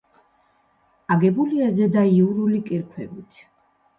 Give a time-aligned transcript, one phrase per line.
[1.15, 3.37] აგებულია ზედაიურული კირქვებით.